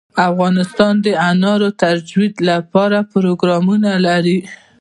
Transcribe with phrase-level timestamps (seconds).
[0.29, 4.39] افغانستان د انار د ترویج لپاره پروګرامونه لري.